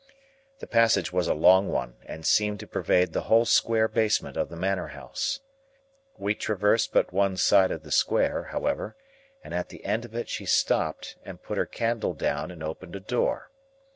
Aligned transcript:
The 0.61 0.65
passage 0.65 1.13
was 1.13 1.27
a 1.27 1.35
long 1.35 1.67
one, 1.67 1.97
and 2.07 2.25
seemed 2.25 2.59
to 2.61 2.65
pervade 2.67 3.13
the 3.13 3.25
whole 3.29 3.45
square 3.45 3.87
basement 3.87 4.35
of 4.35 4.49
the 4.49 4.55
Manor 4.55 4.87
House. 4.87 5.41
We 6.17 6.33
traversed 6.33 6.91
but 6.91 7.13
one 7.13 7.37
side 7.37 7.69
of 7.69 7.83
the 7.83 7.91
square, 7.91 8.45
however, 8.45 8.95
and 9.43 9.53
at 9.53 9.69
the 9.69 9.85
end 9.85 10.03
of 10.03 10.15
it 10.15 10.27
she 10.27 10.47
stopped, 10.47 11.17
and 11.23 11.43
put 11.43 11.59
her 11.59 11.67
candle 11.67 12.15
down 12.15 12.49
and 12.49 12.63
opened 12.63 12.95
a 12.95 12.99
door. 12.99 13.51